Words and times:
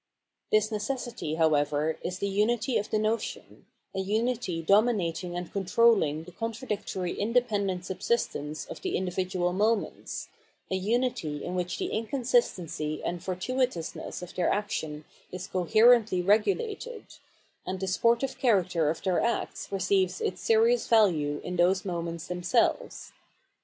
This 0.51 0.71
necessity, 0.71 1.35
however, 1.35 1.95
is 2.01 2.17
the 2.17 2.27
unity 2.27 2.79
of 2.79 2.89
the 2.89 2.97
notion, 2.97 3.67
a 3.93 3.99
unity 3.99 4.63
dominating 4.63 5.35
and 5.37 5.53
controlling 5.53 6.23
the 6.23 6.31
contradic 6.31 6.91
tory 6.91 7.13
independent 7.19 7.85
subsistence 7.85 8.65
of 8.65 8.81
the 8.81 8.97
individual 8.97 9.53
moments, 9.53 10.27
a 10.71 10.75
unity 10.75 11.43
in 11.45 11.53
which 11.53 11.77
the 11.77 11.91
inconsistency 11.91 13.03
and 13.03 13.19
fortuitousness 13.19 14.23
of 14.23 14.33
their 14.33 14.49
action 14.49 15.05
is 15.31 15.45
coherently 15.45 16.23
regulated, 16.23 17.05
and 17.63 17.79
the 17.79 17.85
spor 17.85 18.15
tive 18.17 18.39
character 18.39 18.89
of 18.89 19.03
their 19.03 19.21
acts 19.21 19.71
receives 19.71 20.19
its 20.19 20.41
serious 20.41 20.87
value 20.87 21.39
in 21.43 21.57
those 21.57 21.85
moments 21.85 22.25
themselves. 22.25 23.13